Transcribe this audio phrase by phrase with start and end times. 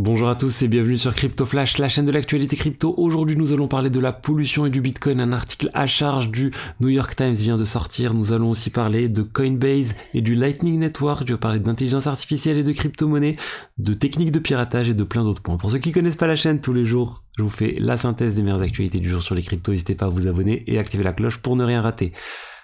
[0.00, 2.94] Bonjour à tous et bienvenue sur Crypto Flash, la chaîne de l'actualité crypto.
[2.98, 5.18] Aujourd'hui, nous allons parler de la pollution et du Bitcoin.
[5.20, 8.14] Un article à charge du New York Times vient de sortir.
[8.14, 11.24] Nous allons aussi parler de Coinbase et du Lightning Network.
[11.26, 13.34] Je vais parler d'intelligence artificielle et de crypto-monnaie,
[13.78, 15.56] de techniques de piratage et de plein d'autres points.
[15.56, 18.36] Pour ceux qui connaissent pas la chaîne, tous les jours, je vous fais la synthèse
[18.36, 19.72] des meilleures actualités du jour sur les cryptos.
[19.72, 22.12] N'hésitez pas à vous abonner et activer la cloche pour ne rien rater.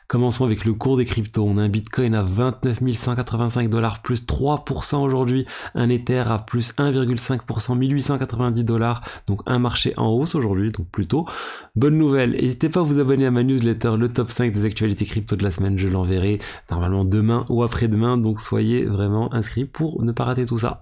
[0.07, 1.43] Commençons avec le cours des cryptos.
[1.43, 6.75] On a un Bitcoin à 29 185 dollars plus 3% aujourd'hui, un Ether à plus
[6.75, 11.27] 1,5%, 1890 dollars, donc un marché en hausse aujourd'hui, donc plutôt.
[11.75, 15.07] Bonne nouvelle, n'hésitez pas à vous abonner à ma newsletter, le top 5 des actualités
[15.07, 16.39] crypto de la semaine, je l'enverrai
[16.71, 20.81] normalement demain ou après-demain, donc soyez vraiment inscrits pour ne pas rater tout ça.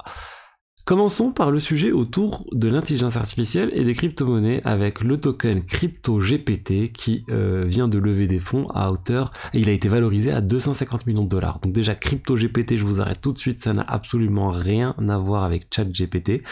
[0.85, 6.91] Commençons par le sujet autour de l'intelligence artificielle et des crypto-monnaies avec le token CryptoGPT
[6.93, 11.07] qui euh, vient de lever des fonds à hauteur il a été valorisé à 250
[11.07, 11.61] millions de dollars.
[11.61, 15.45] Donc déjà CryptoGPT, je vous arrête tout de suite, ça n'a absolument rien à voir
[15.45, 16.43] avec ChatGPT.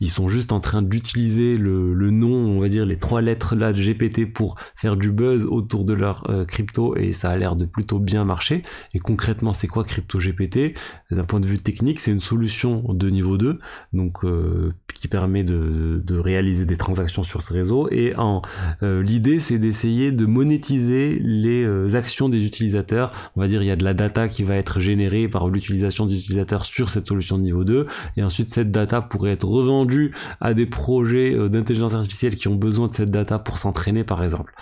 [0.00, 3.72] Ils sont juste en train d'utiliser le, nom, on va dire les trois lettres là
[3.72, 7.56] de GPT pour faire du buzz autour de leur euh, crypto et ça a l'air
[7.56, 8.62] de plutôt bien marcher.
[8.94, 10.76] Et concrètement, c'est quoi Crypto GPT
[11.10, 13.58] D'un point de vue technique, c'est une solution de niveau 2,
[13.92, 17.88] donc euh, qui permet de, de, réaliser des transactions sur ce réseau.
[17.90, 18.40] Et en
[18.82, 23.12] euh, l'idée, c'est d'essayer de monétiser les actions des utilisateurs.
[23.36, 26.06] On va dire il y a de la data qui va être générée par l'utilisation
[26.06, 30.12] des utilisateurs sur cette solution de niveau 2, et ensuite cette data pourrait être revendue
[30.40, 34.22] à des projets euh, d'intelligence artificielle qui ont besoin de cette data pour s'entraîner par
[34.22, 34.54] exemple.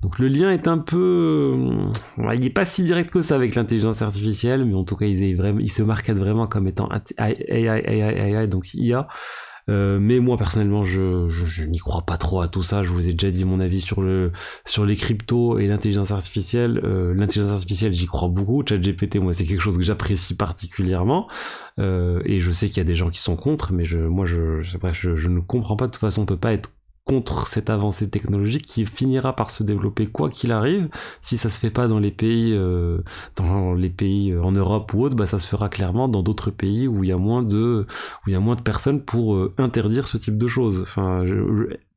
[0.00, 1.56] Donc le lien est un peu,
[2.18, 5.06] euh, il n'est pas si direct que ça avec l'intelligence artificielle, mais en tout cas
[5.06, 9.08] ils se marquent vraiment comme étant AI, AI, AI, donc IA.
[9.68, 12.82] Euh, mais moi personnellement, je, je, n'y crois pas trop à tout ça.
[12.82, 14.32] Je vous ai déjà dit mon avis sur le
[14.64, 16.80] sur les cryptos et l'intelligence artificielle.
[16.84, 18.62] Euh, l'intelligence artificielle, j'y crois beaucoup.
[18.66, 21.28] ChatGPT, moi, c'est quelque chose que j'apprécie particulièrement.
[21.78, 24.26] Euh, et je sais qu'il y a des gens qui sont contre, mais je, moi,
[24.26, 25.86] je, bref, je, je ne comprends pas.
[25.86, 26.70] De toute façon, on peut pas être
[27.08, 30.88] contre cette avancée technologique qui finira par se développer quoi qu'il arrive.
[31.22, 32.98] Si ça se fait pas dans les pays, euh,
[33.36, 36.50] dans les pays euh, en Europe ou autre, bah ça se fera clairement dans d'autres
[36.50, 37.86] pays où il y a moins de,
[38.26, 40.82] où il y a moins de personnes pour euh, interdire ce type de choses.
[40.82, 41.24] Enfin,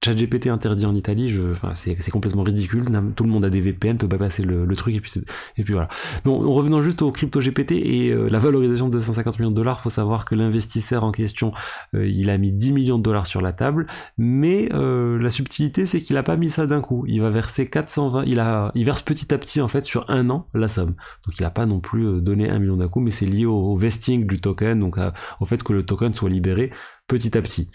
[0.03, 2.85] ChatGPT interdit en Italie, je, enfin, c'est, complètement ridicule.
[3.15, 5.11] Tout le monde a des VPN, peut pas passer le, truc et puis,
[5.57, 5.89] et puis voilà.
[6.23, 9.55] Bon, en revenant juste au crypto GPT et euh, la valorisation de 250 millions de
[9.55, 11.51] dollars, faut savoir que l'investisseur en question,
[11.93, 13.85] euh, il a mis 10 millions de dollars sur la table,
[14.17, 17.05] mais euh, la subtilité, c'est qu'il a pas mis ça d'un coup.
[17.07, 20.31] Il va verser 420, il a, il verse petit à petit en fait sur un
[20.31, 20.95] an la somme.
[21.27, 23.75] Donc il a pas non plus donné un million d'un coup, mais c'est lié au,
[23.75, 24.97] vesting du token, donc
[25.39, 26.71] au fait que le token soit libéré
[27.11, 27.67] petit à petit.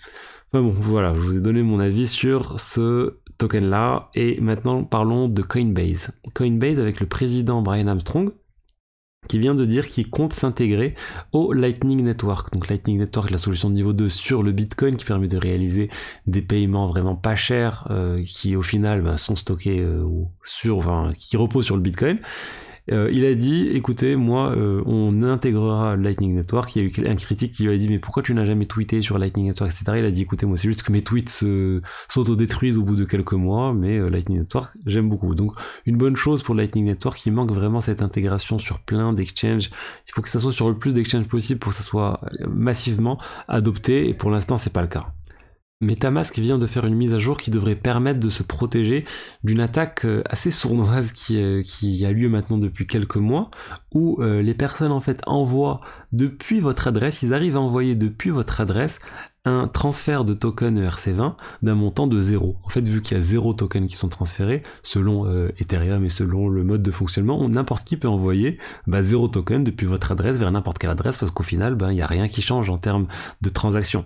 [0.50, 4.08] Enfin bon, voilà, je vous ai donné mon avis sur ce token là.
[4.14, 6.10] Et maintenant, parlons de Coinbase.
[6.34, 8.30] Coinbase avec le président Brian Armstrong
[9.28, 10.94] qui vient de dire qu'il compte s'intégrer
[11.32, 12.50] au Lightning Network.
[12.52, 15.90] Donc Lightning Network, la solution de niveau 2 sur le Bitcoin qui permet de réaliser
[16.26, 20.04] des paiements vraiment pas chers euh, qui au final ben, sont stockés euh,
[20.44, 22.20] sur, enfin, qui reposent sur le Bitcoin.
[22.92, 26.74] Euh, il a dit, écoutez, moi, euh, on intégrera Lightning Network.
[26.76, 28.66] Il y a eu un critique qui lui a dit, mais pourquoi tu n'as jamais
[28.66, 29.98] tweeté sur Lightning Network, etc.
[29.98, 31.44] Il a dit, écoutez, moi, c'est juste que mes tweets
[32.08, 35.34] s'autodétruisent au bout de quelques mois, mais euh, Lightning Network, j'aime beaucoup.
[35.34, 35.52] Donc,
[35.84, 39.70] une bonne chose pour Lightning Network, il manque vraiment cette intégration sur plein d'exchanges.
[40.08, 43.18] Il faut que ça soit sur le plus d'exchanges possible pour que ça soit massivement
[43.48, 45.15] adopté, et pour l'instant, c'est pas le cas.
[45.82, 49.04] MetaMask vient de faire une mise à jour qui devrait permettre de se protéger
[49.44, 53.50] d'une attaque euh, assez sournoise qui, euh, qui, a lieu maintenant depuis quelques mois,
[53.92, 55.82] où euh, les personnes en fait envoient
[56.12, 58.96] depuis votre adresse, ils arrivent à envoyer depuis votre adresse
[59.46, 62.56] un transfert de token ERC20 d'un montant de zéro.
[62.64, 66.08] En fait, vu qu'il y a zéro token qui sont transférés, selon euh, Ethereum et
[66.08, 68.58] selon le mode de fonctionnement, n'importe qui peut envoyer
[68.88, 71.94] bah, zéro token depuis votre adresse vers n'importe quelle adresse parce qu'au final, ben, il
[71.94, 73.06] n'y a rien qui change en termes
[73.40, 74.04] de transaction.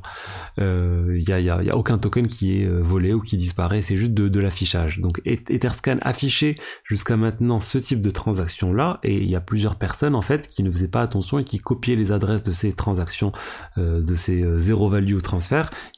[0.58, 4.12] Euh, il n'y a, aucun token qui est euh, volé ou qui disparaît, c'est juste
[4.12, 5.00] de, l'affichage.
[5.00, 9.76] Donc Etherscan affichait jusqu'à maintenant ce type de transaction là et il y a plusieurs
[9.76, 12.72] personnes en fait qui ne faisaient pas attention et qui copiaient les adresses de ces
[12.72, 13.32] transactions,
[13.76, 15.18] de ces zéro value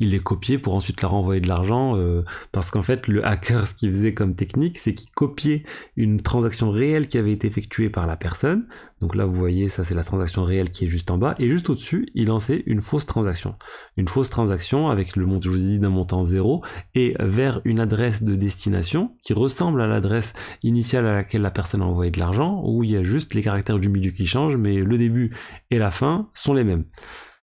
[0.01, 3.67] il les copiait pour ensuite leur envoyer de l'argent euh, parce qu'en fait le hacker
[3.67, 5.63] ce qu'il faisait comme technique c'est qu'il copiait
[5.97, 8.67] une transaction réelle qui avait été effectuée par la personne.
[9.01, 11.51] Donc là vous voyez ça c'est la transaction réelle qui est juste en bas et
[11.51, 13.53] juste au-dessus il lançait une fausse transaction.
[13.97, 16.63] Une fausse transaction avec le montant je vous ai dit d'un montant zéro
[16.95, 21.83] et vers une adresse de destination qui ressemble à l'adresse initiale à laquelle la personne
[21.83, 24.57] a envoyé de l'argent où il y a juste les caractères du milieu qui changent
[24.57, 25.35] mais le début
[25.71, 26.85] et la fin sont les mêmes.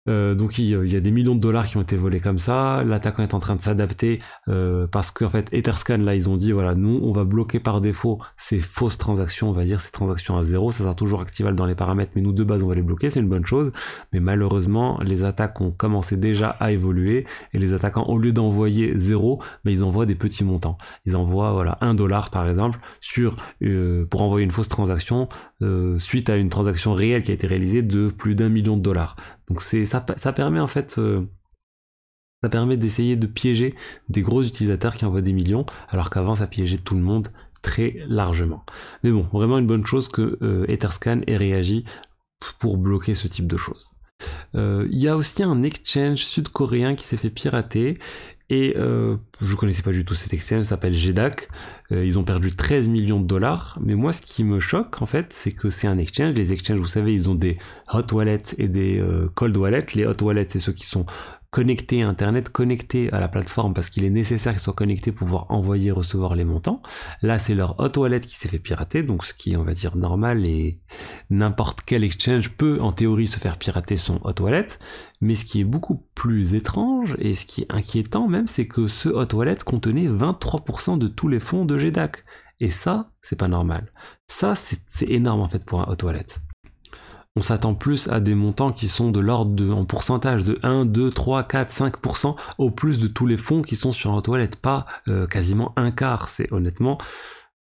[0.06, 2.84] Euh, donc il, y a des millions de dollars qui ont été volés comme ça.
[2.84, 4.18] L'attaquant est en train de s'adapter
[4.48, 7.80] euh, parce qu'en fait Etherscan là ils ont dit voilà nous on va bloquer par
[7.80, 11.56] défaut ces fausses transactions, on va dire ces transactions à zéro, ça sera toujours activable
[11.56, 13.72] dans les paramètres, mais nous de base on va les bloquer, c'est une bonne chose.
[14.12, 17.24] Mais malheureusement les attaques ont commencé déjà à évoluer
[17.54, 20.76] et les attaquants au lieu d'envoyer zéro, mais ils envoient des petits montants.
[21.06, 22.78] Ils envoient voilà un dollar par exemple
[23.62, 25.28] euh, pour envoyer une fausse transaction
[25.96, 29.16] suite à une transaction réelle qui a été réalisée de plus d'un million de dollars.
[29.48, 31.26] Donc c'est ça, permet en fait euh,
[32.42, 33.74] ça permet d'essayer de piéger
[34.08, 37.28] des gros utilisateurs qui envoient des millions, alors qu'avant ça piégeait tout le monde
[37.62, 38.64] très largement.
[39.02, 41.84] Mais bon, vraiment une bonne chose que euh, Etherscan ait réagi
[42.58, 43.94] pour bloquer ce type de choses.
[44.54, 47.98] Euh, il y a aussi un exchange sud-coréen qui s'est fait pirater
[48.50, 51.48] et euh, je connaissais pas du tout cet exchange, s'appelle GEDAC.
[51.92, 53.78] Euh, ils ont perdu 13 millions de dollars.
[53.82, 56.34] Mais moi, ce qui me choque, en fait, c'est que c'est un exchange.
[56.34, 57.56] Les exchanges, vous savez, ils ont des
[57.92, 59.86] hot wallets et des euh, cold wallets.
[59.94, 61.06] Les hot wallets, c'est ceux qui sont
[61.54, 65.46] connecté Internet, connecté à la plateforme parce qu'il est nécessaire qu'ils soient connectés pour pouvoir
[65.52, 66.82] envoyer et recevoir les montants.
[67.22, 69.72] Là, c'est leur hot wallet qui s'est fait pirater, donc ce qui est, on va
[69.72, 70.80] dire, normal et
[71.30, 74.66] n'importe quel exchange peut, en théorie, se faire pirater son hot wallet.
[75.20, 78.88] Mais ce qui est beaucoup plus étrange et ce qui est inquiétant même, c'est que
[78.88, 82.24] ce hot wallet contenait 23% de tous les fonds de GDAC.
[82.58, 83.92] Et ça, c'est pas normal.
[84.26, 86.26] Ça, c'est énorme en fait pour un hot wallet
[87.36, 90.84] on s'attend plus à des montants qui sont de l'ordre de, en pourcentage de 1,
[90.84, 94.56] 2, 3, 4, 5% au plus de tous les fonds qui sont sur un toilette,
[94.56, 96.28] pas euh, quasiment un quart.
[96.28, 96.96] C'est honnêtement,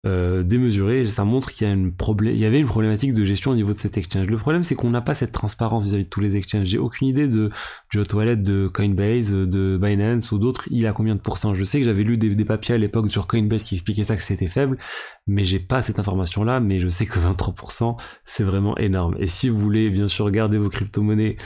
[0.06, 1.04] euh, démesuré.
[1.04, 1.92] Ça montre qu'il y, a une
[2.22, 4.28] il y avait une problématique de gestion au niveau de cet exchange.
[4.28, 6.66] Le problème, c'est qu'on n'a pas cette transparence vis-à-vis de tous les exchanges.
[6.66, 7.50] J'ai aucune idée de,
[7.90, 10.68] du hot wallet de Coinbase, de Binance ou d'autres.
[10.70, 11.52] Il a combien de pourcents?
[11.54, 14.16] Je sais que j'avais lu des, des, papiers à l'époque sur Coinbase qui expliquaient ça,
[14.16, 14.78] que c'était faible,
[15.26, 16.60] mais j'ai pas cette information-là.
[16.60, 19.16] Mais je sais que 23%, c'est vraiment énorme.
[19.18, 21.36] Et si vous voulez, bien sûr, garder vos crypto-monnaies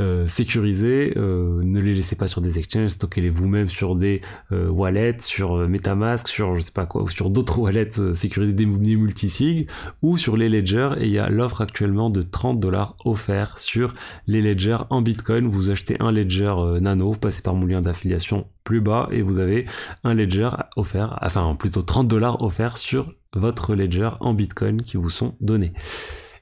[0.00, 4.20] euh, sécurisés, euh, ne les laissez pas sur des exchanges, stockez-les vous-même sur des
[4.52, 8.66] euh, wallets, sur MetaMask, sur je sais pas quoi, ou sur d'autres wallets sécurisés des,
[8.66, 9.68] multisig,
[10.02, 10.90] ou sur les ledgers.
[10.98, 13.92] Et il y a l'offre actuellement de 30 dollars offert sur
[14.26, 15.48] les ledgers en Bitcoin.
[15.48, 19.38] Vous achetez un ledger nano, vous passez par mon lien d'affiliation plus bas et vous
[19.38, 19.64] avez
[20.04, 25.10] un ledger offert, enfin plutôt 30 dollars offert sur votre ledger en Bitcoin qui vous
[25.10, 25.72] sont donnés.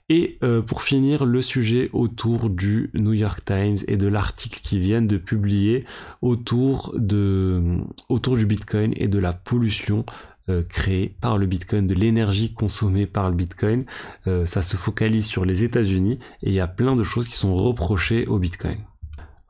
[0.08, 4.80] Et euh, pour finir, le sujet autour du New York Times et de l'article qu'ils
[4.80, 5.84] viennent de publier
[6.22, 10.04] autour, de, autour du Bitcoin et de la pollution
[10.48, 13.84] euh, créée par le Bitcoin, de l'énergie consommée par le Bitcoin.
[14.28, 17.34] Euh, ça se focalise sur les États-Unis et il y a plein de choses qui
[17.34, 18.78] sont reprochées au Bitcoin.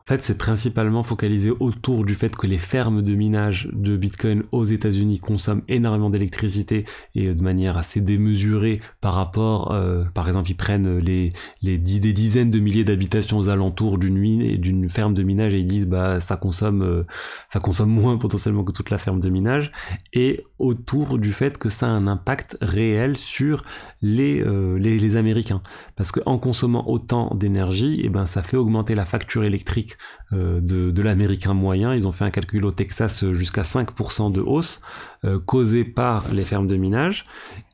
[0.08, 4.44] En fait, c'est principalement focalisé autour du fait que les fermes de minage de Bitcoin
[4.52, 6.84] aux États-Unis consomment énormément d'électricité
[7.16, 11.30] et de manière assez démesurée par rapport, euh, par exemple, ils prennent les,
[11.60, 15.54] les des dizaines de milliers d'habitations aux alentours d'une mine et d'une ferme de minage
[15.54, 17.02] et ils disent bah ça consomme euh,
[17.48, 19.72] ça consomme moins potentiellement que toute la ferme de minage
[20.12, 23.64] et autour du fait que ça a un impact réel sur
[24.02, 25.62] les, euh, les, les Américains.
[25.96, 29.95] Parce que en consommant autant d'énergie et eh ben ça fait augmenter la facture électrique
[30.32, 31.94] euh, de, l'américain moyen.
[31.94, 34.80] Ils ont fait un calcul au Texas euh, jusqu'à 5% de hausse
[35.24, 37.26] euh, causée par les fermes de minage.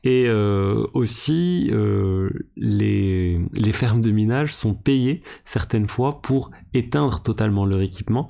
[0.05, 0.29] Et
[0.93, 1.71] aussi,
[2.57, 8.27] les, les fermes de minage sont payées certaines fois pour éteindre totalement leur équipement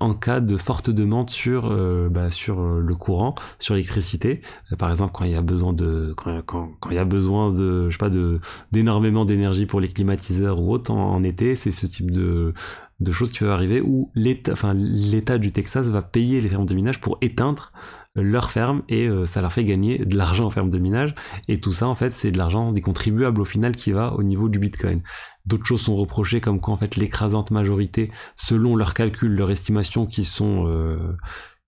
[0.00, 1.68] en cas de forte demande sur,
[2.10, 4.40] bah, sur le courant, sur l'électricité.
[4.78, 7.90] par exemple, quand il y a besoin de quand, quand, il y a besoin de
[7.90, 8.10] je sais pas
[8.72, 12.54] d'énormément d'énergie pour les climatiseurs ou autre en été, c'est ce type de
[13.02, 16.66] de choses qui peuvent arriver où l'État, enfin l'État du Texas va payer les fermes
[16.66, 17.72] de minage pour éteindre
[18.14, 21.14] leur ferme et euh, ça leur fait gagner de l'argent en ferme de minage
[21.48, 24.22] et tout ça en fait c'est de l'argent des contribuables au final qui va au
[24.22, 25.02] niveau du Bitcoin.
[25.46, 30.06] D'autres choses sont reprochées comme quoi en fait l'écrasante majorité selon leurs calculs, leurs estimations
[30.06, 31.16] qui sont euh,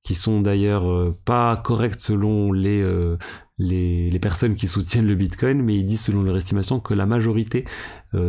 [0.02, 2.84] qui sont d'ailleurs euh, pas correctes selon les
[3.56, 7.06] les, les, personnes qui soutiennent le Bitcoin, mais ils disent selon leur estimation que la
[7.06, 7.64] majorité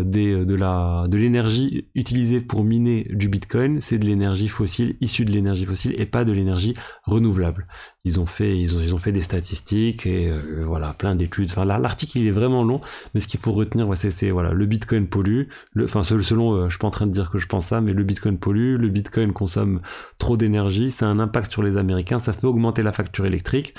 [0.04, 4.96] des, euh, de la de l'énergie utilisée pour miner du Bitcoin, c'est de l'énergie fossile,
[5.02, 6.74] issue de l'énergie fossile et pas de l'énergie
[7.04, 7.68] renouvelable.
[8.04, 11.50] Ils ont fait ils ont, ils ont fait des statistiques et euh, voilà plein d'études.
[11.50, 12.80] Enfin l'article il est vraiment long,
[13.14, 15.44] mais ce qu'il faut retenir c'est voilà le Bitcoin pollue.
[15.74, 17.94] Le, enfin selon je suis pas en train de dire que je pense ça, mais
[17.94, 19.82] le Bitcoin pollue, le Bitcoin consomme
[20.18, 23.74] trop d'énergie, c'est un impact sur les Américains, ça fait augmenter la facture électrique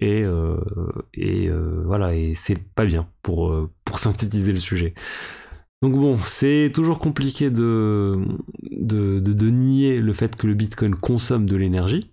[0.00, 0.56] et, euh,
[1.14, 4.94] et euh, voilà, et c'est pas bien pour, euh, pour synthétiser le sujet.
[5.82, 8.14] Donc bon, c'est toujours compliqué de,
[8.62, 12.08] de, nier le fait que le Bitcoin consomme de l'énergie.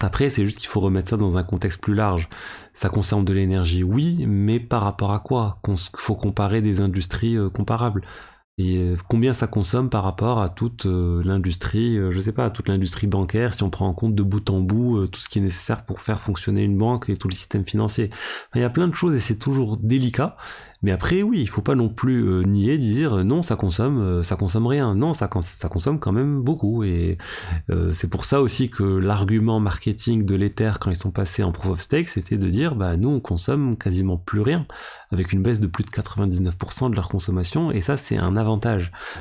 [0.00, 2.28] Après, c'est juste qu'il faut remettre ça dans un contexte plus large.
[2.74, 5.60] Ça consomme de l'énergie, oui, mais par rapport à quoi?
[5.68, 8.02] Il faut comparer des industries comparables.
[8.76, 12.68] Euh, combien ça consomme par rapport à toute euh, l'industrie, je sais pas, à toute
[12.68, 15.42] l'industrie bancaire, si on prend en compte de bout en bout tout ce qui est
[15.42, 18.10] nécessaire pour faire fonctionner une banque et tout le système financier.
[18.54, 20.36] il y a plein de choses et c'est toujours délicat.
[20.84, 24.66] Mais après, oui, il faut pas non plus nier, dire non, ça consomme, ça consomme
[24.66, 24.96] rien.
[24.96, 26.82] Non, ça, ça consomme quand même beaucoup.
[26.82, 27.18] Et
[27.92, 31.70] c'est pour ça aussi que l'argument marketing de l'Ether quand ils sont passés en proof
[31.70, 34.66] of stake, c'était de dire, bah nous, on consomme quasiment plus rien,
[35.12, 37.70] avec une baisse de plus de 99% de leur consommation.
[37.70, 38.51] Et ça, c'est un avantage.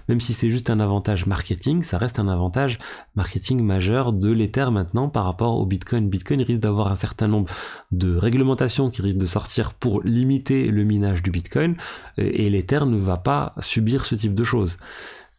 [0.08, 2.80] Même si c'est juste un avantage marketing, ça reste un avantage
[3.16, 6.10] marketing majeur de l'Ether maintenant par rapport au Bitcoin.
[6.10, 7.52] Bitcoin risque d'avoir un certain nombre
[7.92, 11.76] de réglementations qui risquent de sortir pour limiter le minage du Bitcoin,
[12.18, 14.78] et l'Ether ne va pas subir ce type de choses.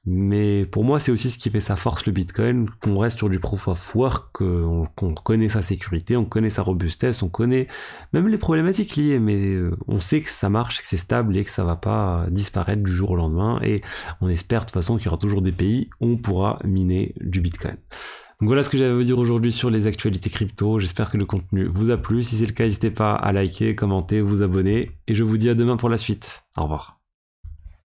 [0.04, 3.28] Mais pour moi, c'est aussi ce qui fait sa force le Bitcoin, qu'on reste sur
[3.28, 7.68] du proof of work, qu'on connaît sa sécurité, on connaît sa robustesse, on connaît
[8.12, 11.44] même les problématiques liées, mais euh, on sait que ça marche, que c'est stable et
[11.44, 13.60] que ça va pas disparaître du jour au lendemain.
[13.62, 13.80] Et
[14.20, 17.14] on espère de toute façon qu'il y aura toujours des pays où on pourra miner
[17.20, 17.76] du Bitcoin.
[18.40, 20.80] Donc voilà ce que j'avais à vous dire aujourd'hui sur les actualités crypto.
[20.80, 22.24] J'espère que le contenu vous a plu.
[22.24, 24.90] Si c'est le cas, n'hésitez pas à liker, commenter, vous abonner.
[25.06, 26.42] Et je vous dis à demain pour la suite.
[26.56, 27.01] Au revoir.